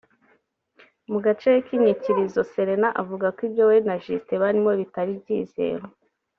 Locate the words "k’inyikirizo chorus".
1.65-2.49